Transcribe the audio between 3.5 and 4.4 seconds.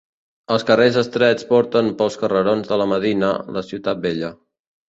la ciutat vella.